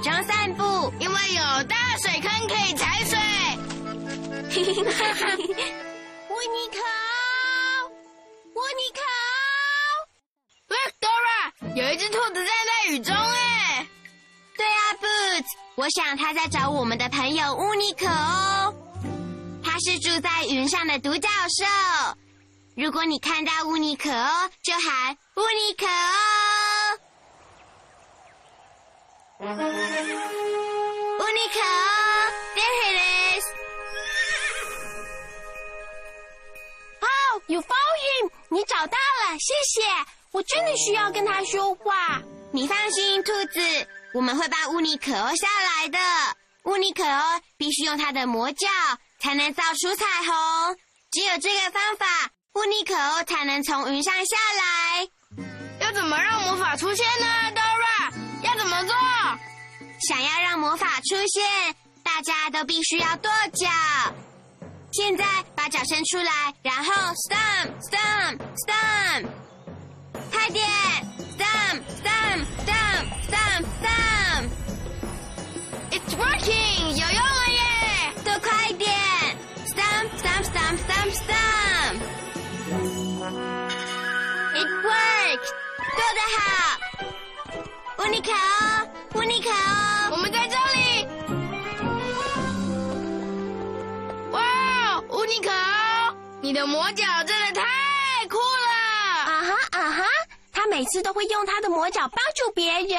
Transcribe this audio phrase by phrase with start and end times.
[0.00, 0.62] 喜欢在雨中散步，
[1.00, 3.18] 因为有大水坑可以踩水。
[6.28, 6.78] 温尼考，
[8.54, 9.00] 温尼考
[10.68, 13.88] ，Look, Dora，有一只兔子站在雨中哎。
[14.56, 18.72] 对啊，Boots，我想它在找我们的朋友乌尼可哦。
[19.64, 21.66] 它是住在云上的独角兽。
[22.76, 26.37] 如果你看到乌尼可哦，就喊乌尼可哦。
[29.40, 29.50] 乌尼
[31.52, 33.44] 可哦，There it is。
[37.00, 38.32] Oh, you found him！
[38.48, 39.82] 你找到了，谢谢。
[40.32, 42.20] 我真的需要跟他说话。
[42.50, 43.60] 你放心，兔子，
[44.12, 45.98] 我们会把乌尼可欧下来的。
[46.64, 48.66] 乌尼可欧必须用它的魔教
[49.20, 50.76] 才能造出彩虹，
[51.12, 52.06] 只有这个方法，
[52.54, 55.08] 乌尼可欧才能从云上下来。
[55.80, 57.52] 要怎么让魔法出现呢
[58.68, 58.94] 怎么做？
[60.06, 63.66] 想要让魔法出现，大家都必须要跺脚。
[64.92, 65.24] 现在
[65.56, 69.26] 把脚伸出来，然后 stomp stomp stomp，
[70.30, 70.68] 快点
[71.38, 78.12] stomp stomp stomp stomp stomp，It's working，有用了耶！
[78.22, 78.94] 多快一点
[79.66, 82.02] stomp stomp stomp stomp stomp。
[84.54, 86.38] It worked，做得好。
[88.18, 88.20] 乌
[89.22, 89.50] 尼可，
[90.10, 91.06] 我们在这里。
[94.32, 95.48] 哇，乌尼可，
[96.40, 97.62] 你的魔脚真的太
[98.28, 98.74] 酷了！
[99.24, 100.04] 啊哈啊哈，
[100.52, 102.98] 他每次都会用他的魔脚帮助别人。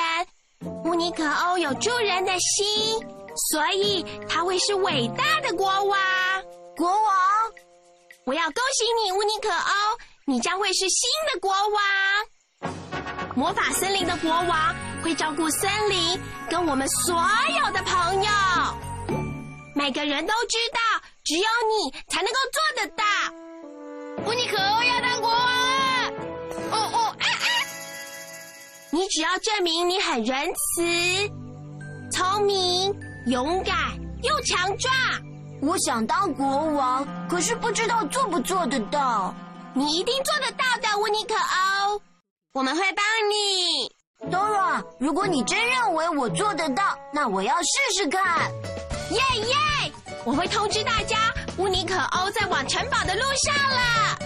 [0.85, 3.05] 乌尼可欧有助人的心，
[3.51, 5.99] 所以他会是伟大的国王。
[6.77, 7.03] 国王，
[8.23, 11.81] 我要恭喜你，乌尼可欧，你将会是新的国王。
[13.35, 17.15] 魔法森林的国王会照顾森林跟我们所
[17.57, 18.29] 有的朋友。
[19.75, 20.79] 每个人都知道，
[21.23, 23.03] 只有你才能够做得到。
[24.25, 25.39] 乌尼可要当国王！
[26.71, 27.47] 哦哦，啊啊！
[28.91, 31.31] 你只要证明你很仁慈、
[32.11, 32.93] 聪明、
[33.27, 33.75] 勇敢
[34.21, 34.93] 又强壮。
[35.61, 39.33] 我想当国王，可是不知道做不做得到。
[39.73, 42.01] 你一定做得到的，乌尼可欧。
[42.53, 43.98] 我们会帮你。
[44.27, 48.51] Dora，如果你真认为我做得到，那我要试试看。
[49.11, 49.55] 耶耶！
[50.25, 54.19] 我会通知大家，乌尼可欧在往城堡的路上了。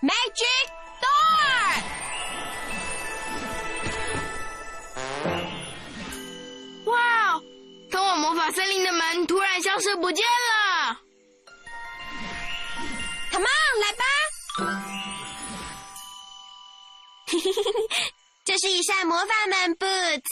[0.00, 0.68] Magic
[1.02, 1.10] door！
[6.92, 7.40] 哇，
[7.90, 10.49] 通往魔法森林的门突然消失不见了。
[18.44, 20.22] 这是一扇魔法门，Boot。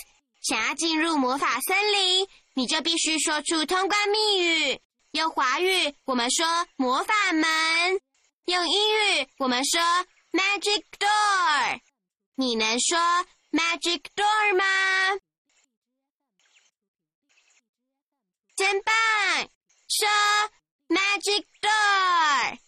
[0.40, 4.80] 想要进入魔法森林，你就必须说出通关密语。
[5.12, 7.98] 用华语，我们说魔法门；
[8.46, 9.80] 用英语，我们说
[10.32, 11.80] Magic Door。
[12.36, 12.98] 你能说
[13.50, 15.20] Magic Door 吗？
[18.56, 18.94] 真棒！
[19.88, 20.08] 说
[20.88, 22.58] Magic Door。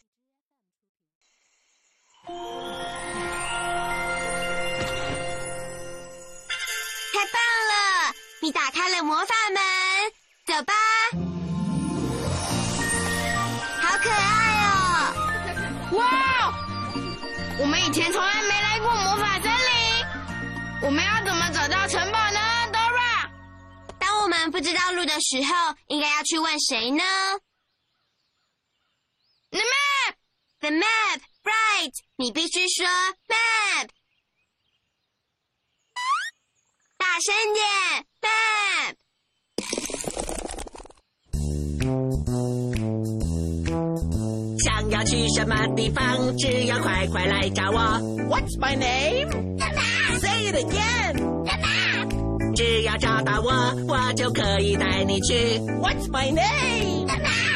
[24.60, 27.02] 不知道路的时候，应该要去问谁呢
[29.48, 32.86] The map，？The map Right，你必须说
[33.26, 33.88] map，
[36.98, 37.64] 大声点
[38.20, 38.96] ，map。
[44.62, 47.80] 想要去什么地方，只要快快来找我。
[48.28, 49.30] What's my name?
[50.20, 51.09] Say it again.
[52.60, 53.50] 只要找到我，
[53.88, 55.58] 我就可以带你去。
[55.80, 57.08] What's my name?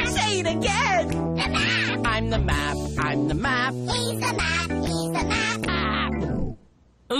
[0.07, 1.11] Say it again.
[2.03, 2.75] I'm the map.
[2.97, 3.75] I'm the map.
[7.11, 7.19] 哦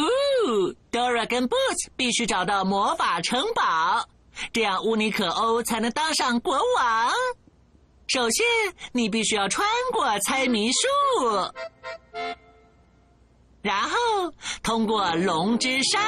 [0.91, 4.09] ，Dora 跟 Boots 必须找到魔法城堡，
[4.51, 7.13] 这样乌尼可欧才能当上国王。
[8.07, 8.47] 首先，
[8.93, 10.79] 你必须要穿过猜谜树，
[13.61, 14.33] 然后
[14.63, 16.01] 通过龙之山，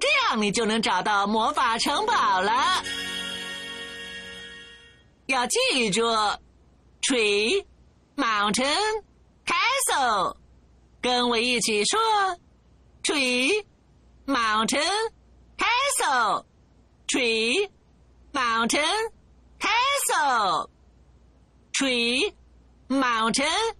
[0.00, 2.82] 这样你就能找到魔法城堡了。
[5.26, 6.02] 要记住
[7.02, 7.64] ，tree、
[8.16, 8.76] mountain、
[9.44, 10.36] castle，
[11.00, 11.98] 跟我一起说
[13.02, 13.64] ：tree、
[14.26, 14.80] mountain、
[15.56, 16.44] castle、
[17.08, 17.68] tree、
[18.32, 19.12] mountain。
[19.58, 20.68] Castle,
[21.72, 22.30] tree,
[22.88, 23.74] mountain,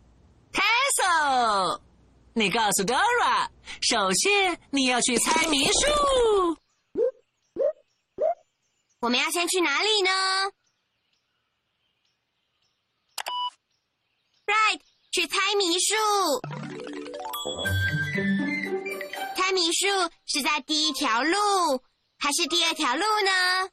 [0.51, 1.81] castle。
[2.39, 3.49] 你告诉 Dora，
[3.81, 6.59] 首先你要去猜谜树。
[9.01, 10.11] 我们要先去哪里呢
[14.45, 15.95] ？Right，去猜谜树。
[19.35, 19.87] 猜谜树
[20.27, 21.39] 是在第一条路
[22.19, 23.71] 还是第二条路呢？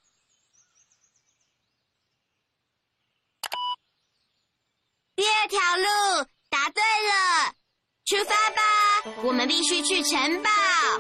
[5.18, 7.56] 第二条路，答对了，
[8.06, 8.62] 出发吧！
[9.24, 10.50] 我们必须去城堡，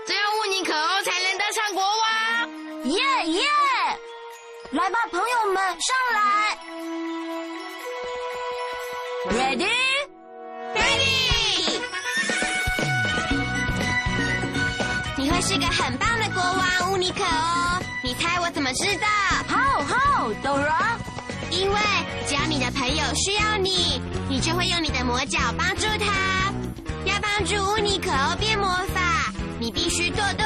[0.07, 2.49] 只有乌尼可欧才能当上国王。
[2.85, 3.43] 耶耶！
[4.71, 6.57] 来吧，朋友们，上来
[9.33, 11.81] ！Ready？Ready！
[15.17, 17.81] 你会是个很棒的国王，乌尼可哦。
[18.01, 19.05] 你猜我怎么知道？
[19.49, 20.95] 好好，Dora。
[21.51, 21.77] 因为
[22.29, 26.52] 只要你的朋友需要你，你就会用你的魔角帮助他。
[27.33, 30.42] 要帮助乌尼可欧变魔法，你必须做到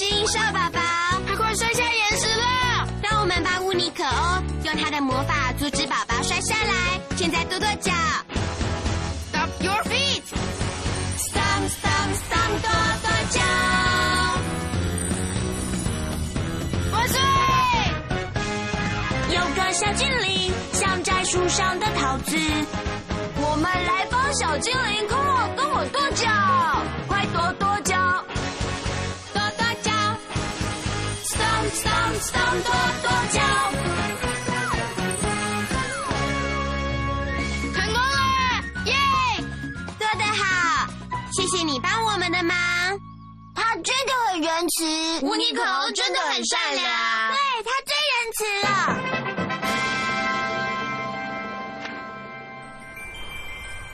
[0.00, 0.80] 有知识音效宝宝，
[1.28, 2.88] 他快摔下岩石了。
[3.02, 6.98] 让我们帮乌尼可欧用他的魔法阻止宝宝摔下来。
[7.18, 7.92] 现在跺跺脚
[9.30, 12.70] Stop your feet！，stomp stomp stomp，跺
[13.02, 13.40] 跺脚。
[16.92, 17.20] 万岁！
[19.34, 22.38] 有个小精灵想摘树上的桃子，
[23.36, 26.26] 我们来帮小精灵，Come on，跟我跺脚，
[32.30, 32.70] stomp，跺
[33.02, 33.38] 跺脚。
[37.74, 38.22] 成功了！
[38.86, 38.94] 耶！
[39.98, 40.86] 做得好，
[41.32, 42.56] 谢谢你帮我们的忙。
[43.54, 44.84] 他真的很仁慈，
[45.26, 46.84] 乌尼可真的很善良
[47.32, 48.68] 对他最仁慈了。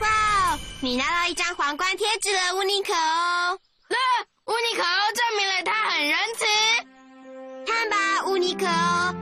[0.01, 3.59] 哇哦，你拿到一张皇冠贴纸了，乌尼可哦。
[3.89, 3.97] 那
[4.53, 4.83] 乌尼可
[8.67, 8.73] 可，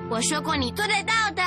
[0.09, 1.43] 我说过你做得到的。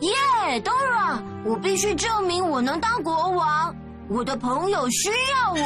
[0.00, 3.74] 耶、d o r a 我必须证明我能当国王。
[4.08, 5.58] 我的朋友需要我。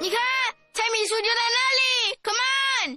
[0.00, 0.18] 你看，
[0.74, 1.80] 猜谜树就在那里
[2.22, 2.40] ，Come
[2.86, 2.88] on！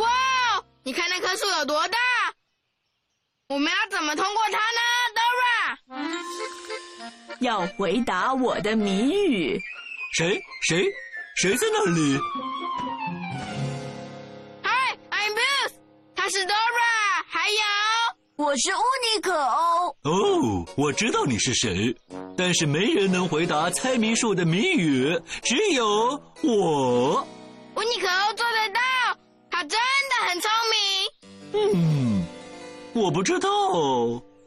[0.00, 0.08] 哇，
[0.82, 1.96] 你看那棵树有多大？
[3.48, 4.58] 我们要怎么通过它
[7.40, 9.60] 要回答我的谜语。
[10.12, 10.84] 谁谁
[11.36, 12.18] 谁在那里
[14.62, 15.72] ？Hi，I'm Booth，
[16.14, 17.56] 他是 Dora，还有
[18.36, 19.88] 我是乌尼可欧。
[20.02, 21.94] 哦，我知道你是谁，
[22.36, 27.26] 但是没人能回答猜谜树的谜语，只有我。
[27.76, 28.80] 乌尼可欧做得到，
[29.50, 31.72] 他真的很聪明。
[31.74, 32.26] 嗯，
[32.94, 33.48] 我不知道。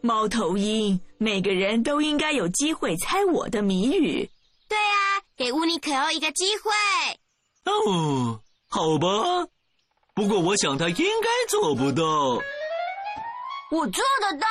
[0.02, 4.30] 猫头鹰，每个人都应该有机会猜我的谜语。
[4.70, 6.72] 对啊，给乌尼可欧一个机会。
[7.66, 9.48] 哦，好吧，
[10.14, 12.04] 不过我想他应该做不到。
[13.72, 14.48] 我做得到。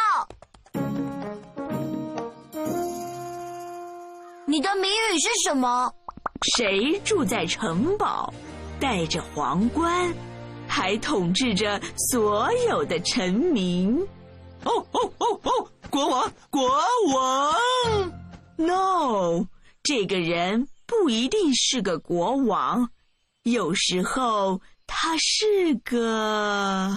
[4.47, 5.93] 你的谜语是什么？
[6.57, 8.33] 谁住在城堡，
[8.81, 10.13] 戴着皇冠，
[10.69, 11.81] 还统治着
[12.11, 14.07] 所有的臣民？
[14.67, 15.71] 哦哦哦哦！
[15.91, 16.69] 国王，国
[17.15, 17.55] 王
[18.57, 19.47] ？No，
[19.85, 22.91] 这个人不一定是个国王，
[23.45, 26.97] 有时候他是个……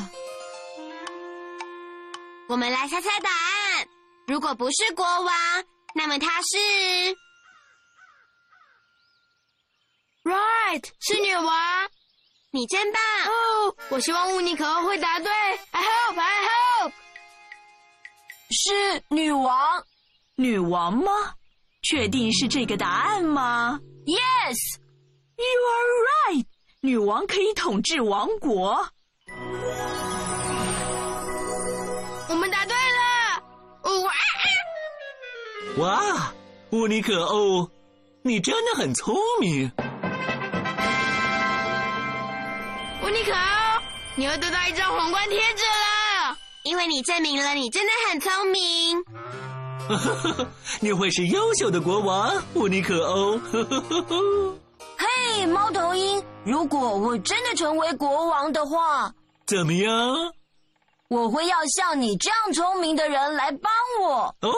[2.48, 3.88] 我们来猜猜答案。
[4.26, 5.32] 如果不是国王，
[5.94, 6.58] 那么他是。
[10.24, 11.90] Right，是女王，
[12.52, 13.76] 你真棒哦！
[13.90, 15.32] 我希望乌尼可会答对。
[15.72, 16.20] I hope，
[18.52, 19.84] 是女王，
[20.36, 21.12] 女王吗？
[21.84, 26.46] 确定是这个答案吗？Yes，you are right。
[26.82, 28.90] 女王可以统治王国。
[32.28, 33.42] 我们答对了！
[34.04, 34.12] 哇，
[35.78, 36.34] 哇，
[36.72, 37.70] 乌尼可哦，
[38.24, 39.72] 你真的很聪明。
[43.04, 43.32] 乌尼可，
[44.16, 45.79] 你要得到一张皇冠贴纸了，
[46.64, 49.04] 因为你证明了你真的很聪明。
[50.82, 53.40] 你会是优秀的国王，乌尼可欧。
[54.98, 59.12] 嘿，猫头鹰，如果我真的成为国王的话，
[59.48, 60.34] 怎么样？
[61.08, 64.36] 我会要像你这样聪明的人来帮我。
[64.42, 64.52] 哦，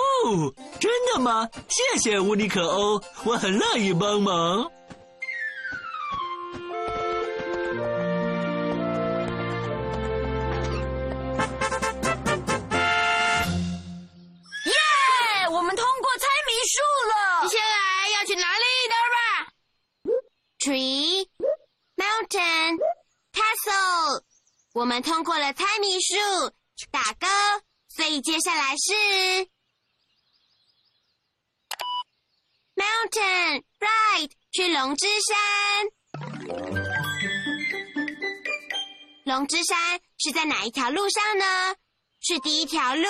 [0.81, 1.47] 真的吗？
[1.69, 4.69] 谢谢乌尼可欧，我很乐意帮忙。
[24.81, 26.15] 我们通过了猜谜数，
[26.89, 27.27] 打勾。
[27.87, 28.91] 所以接下来是
[32.73, 34.31] mountain, right。
[34.51, 35.37] 去龙之山。
[39.23, 41.75] 龙之山是在哪一条路上呢？
[42.19, 43.05] 是第一条路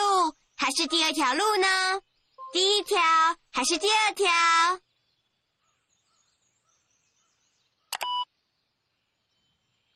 [0.57, 2.01] 还是第二条路呢？
[2.51, 2.99] 第一条
[3.49, 4.29] 还是第二条？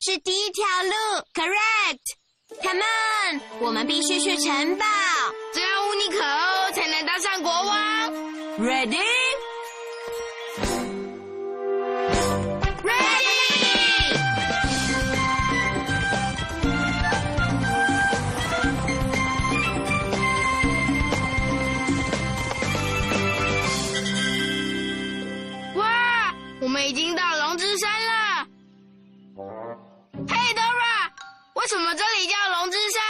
[0.06, 0.92] 是第一条路
[1.34, 2.62] ，correct。
[2.62, 4.86] Come on，我们必须去城堡，
[5.52, 8.14] 只有乌尼可欧才能当上国王。
[8.60, 9.15] Ready。
[31.66, 33.05] 为什么这里叫龙之山？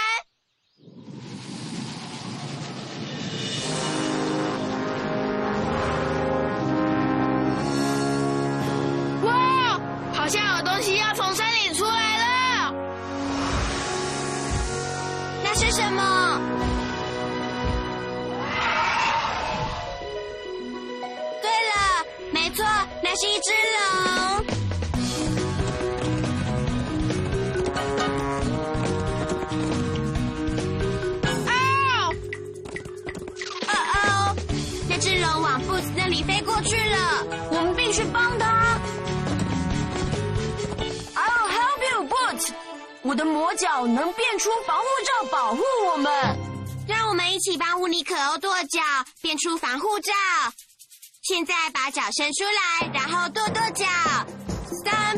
[43.16, 46.12] 我的魔脚能变出防护罩，保护我们。
[46.86, 48.82] 让我们一起帮乌尼可欧跺脚，
[49.22, 50.12] 变出防护罩。
[51.22, 53.86] 现在把脚伸出来，然后跺跺脚。
[54.84, 55.18] 三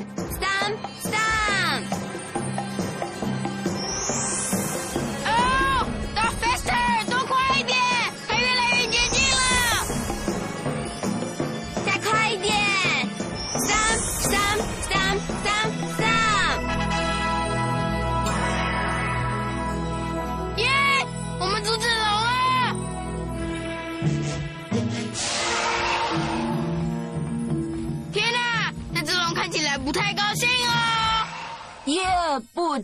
[32.54, 32.76] 不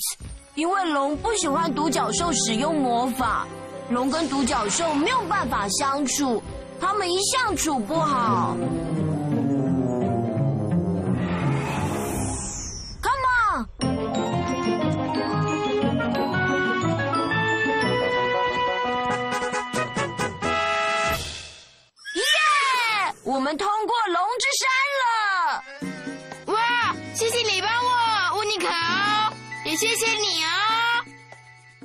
[0.55, 3.47] 因为龙不喜欢独角兽使用魔法，
[3.89, 6.41] 龙跟独角兽没有办法相处，
[6.79, 8.55] 他们一向处不好。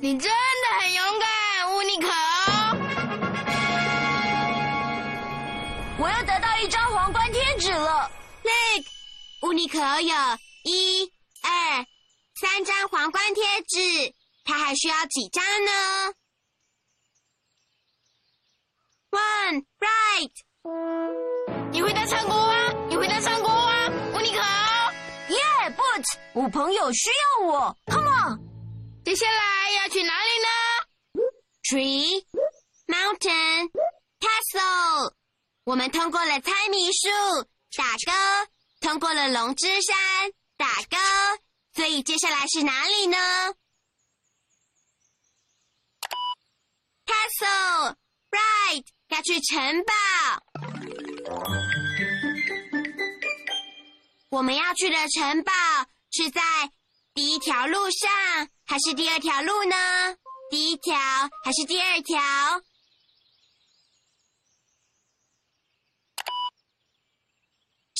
[0.01, 2.07] 你真的很勇敢，乌尼可。
[5.97, 8.09] 我要得到一张皇冠贴纸了。
[8.43, 8.85] Look，
[9.41, 10.15] 乌尼可欧有
[10.63, 11.11] 一、
[11.43, 11.85] 二、
[12.39, 14.13] 三张皇冠贴纸，
[14.45, 16.13] 他还需要几张呢
[19.11, 20.31] ？One right，
[21.71, 24.43] 你会当上国王，你会当上国王，乌尼可欧。
[25.33, 26.03] 耶、b o o t
[26.33, 27.09] 我朋友需
[27.41, 28.48] 要我，Come on！
[29.09, 30.47] 接下来要去哪里呢
[31.63, 32.23] ？Tree
[32.85, 33.71] Mountain
[34.19, 35.15] Castle，
[35.63, 37.09] 我们通过了猜谜树，
[37.75, 38.11] 打勾；
[38.81, 39.95] 通过了龙之山，
[40.57, 40.97] 打勾。
[41.73, 43.17] 所以接下来是哪里呢
[47.07, 47.95] ？Castle
[48.29, 49.93] right，要去城堡。
[54.29, 55.51] 我们要去的城堡
[56.11, 56.41] 是在
[57.19, 58.09] 第一条路上，
[58.65, 59.75] 还是第二条路呢？
[60.49, 60.95] 第一条
[61.43, 62.17] 还是第二条？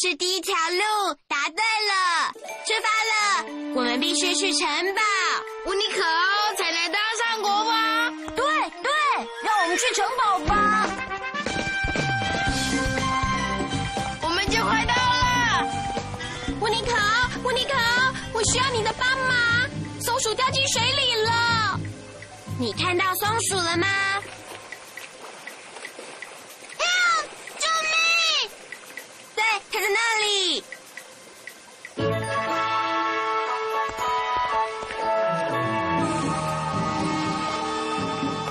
[0.01, 2.31] 是第一条路，答对了，
[2.65, 3.43] 出发了。
[3.75, 5.01] 我们必须去城堡。
[5.65, 8.25] 乌尼可欧才能当上国王。
[8.27, 8.45] 对
[8.81, 8.89] 对，
[9.43, 10.87] 让我们去城堡吧。
[14.21, 15.67] 我们就快到了。
[16.61, 16.95] 乌尼可，
[17.43, 17.73] 乌尼可，
[18.39, 19.37] 我需要你的帮忙。
[20.01, 21.77] 松鼠掉进水里了，
[22.57, 23.85] 你看到松鼠了吗！
[27.57, 28.49] 救命！
[29.35, 30.63] 对，它在那里。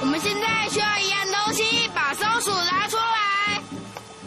[0.02, 3.62] 我们现在需要一样东西，把松鼠拉出来。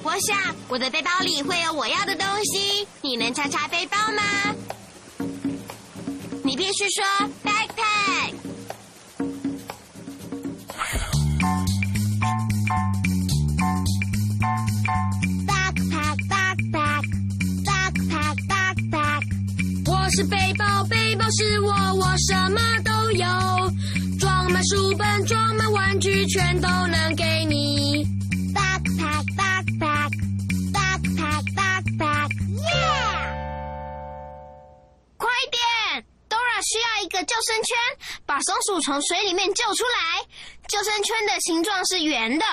[0.01, 4.23] 我想我的背包里会有我要的东西，你能查查背包吗？
[6.51, 7.01] 你必须说
[7.45, 8.33] backpack。
[15.47, 17.03] backpack backpack
[17.63, 19.23] backpack backpack。
[19.89, 23.25] 我是背包，背包是我，我什么都有，
[24.19, 28.05] 装满书本，装满玩具，全都能给你。
[37.25, 37.77] 救生圈，
[38.25, 40.25] 把松鼠从水里面救出来。
[40.67, 42.45] 救生圈的形状是圆的，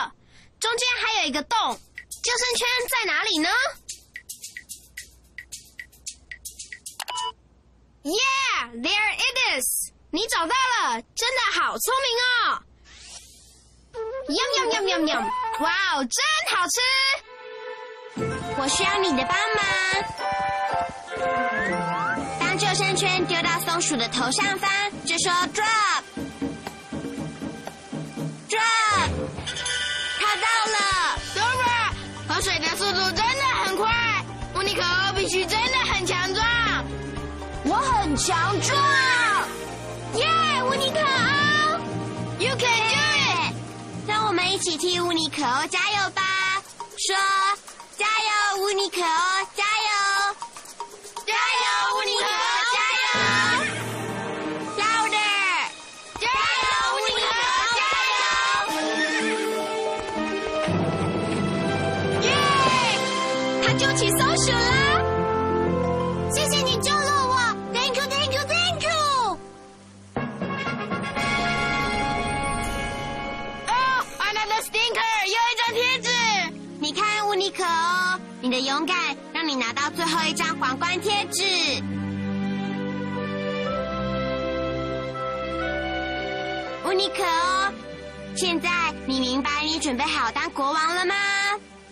[0.61, 1.81] 中间还有一个洞。
[2.23, 3.49] 救生圈在哪里呢
[8.03, 9.93] Yeah, there it is！
[10.11, 12.63] 你找到了，真的好聪明哦
[14.29, 15.23] ！yum yum yum yum yum！
[15.63, 16.25] 哇哦，真
[16.57, 16.81] 好吃！
[18.59, 20.48] 我需要你的帮忙。
[23.79, 24.69] 松鼠的头上方，
[25.07, 26.03] 就说 drop
[28.49, 29.09] drop，
[30.19, 30.77] 它到了。
[31.37, 31.93] Dora，
[32.27, 33.89] 喝水的速度真的很快，
[34.57, 36.45] 乌尼可欧必须真的很强壮。
[37.67, 38.77] 我很强壮。
[40.15, 40.27] 耶，
[40.65, 41.79] 乌尼可欧
[42.41, 43.55] ！You can do it！
[44.09, 46.23] 让我们一起替乌尼可欧加油吧！
[46.97, 47.17] 说
[47.97, 49.47] 加油，乌尼可欧，
[78.59, 78.97] 的勇敢
[79.33, 81.45] 让你拿到最后一张皇冠贴纸。
[86.85, 87.73] 乌尼可哦，
[88.35, 88.69] 现在
[89.07, 91.15] 你明白你准备好当国王了吗？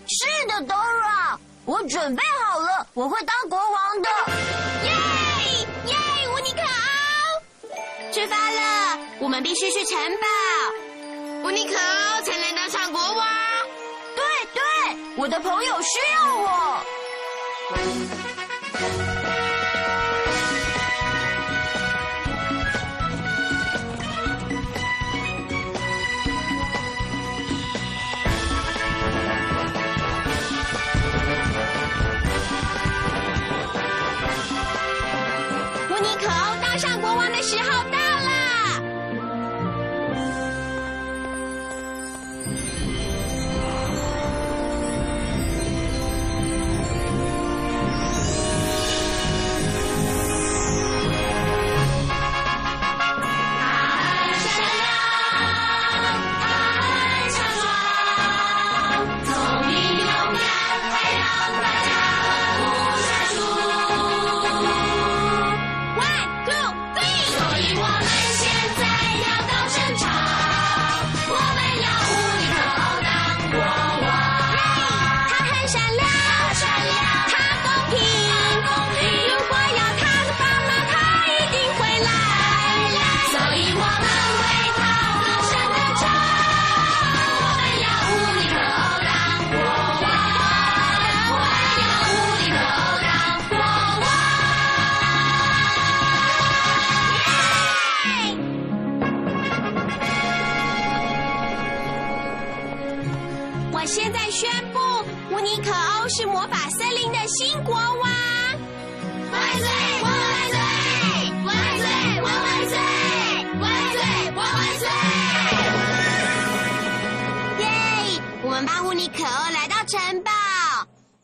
[0.07, 4.09] 是的，Dora，我准备好了，我会当国王的。
[4.83, 4.91] 耶
[5.85, 5.95] 耶，
[6.35, 7.39] 乌尼可哦，
[8.11, 10.27] 出发了，我们必须去城堡。
[11.45, 13.16] 乌尼可哦才能当上国王。
[15.27, 16.47] 我的朋友需要我。
[35.89, 37.96] 乌尼可欧当上国王的时候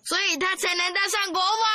[0.03, 1.72] 所以他才能当上国王。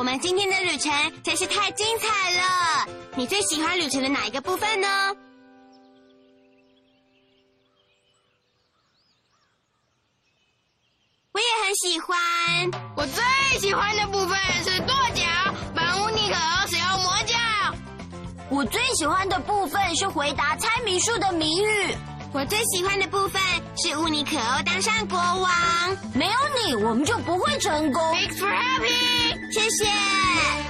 [0.00, 0.90] 我们今天的旅程
[1.22, 2.88] 真是太精彩了！
[3.16, 4.88] 你最喜欢旅程的哪一个部分呢？
[11.32, 12.16] 我也很喜欢。
[12.96, 13.22] 我最
[13.58, 15.22] 喜欢的部分是跺脚，
[15.76, 17.36] 帮乌尼可欧使用魔脚。
[18.48, 21.94] 我最喜欢的部分是回答猜谜术的谜语。
[22.32, 23.42] 我最喜欢的部分
[23.76, 25.50] 是乌尼可欧当上国王，
[26.14, 26.32] 没有
[26.64, 28.02] 你，我们就不会成功。
[28.14, 29.19] Thanks for happy。
[29.50, 30.69] 谢谢。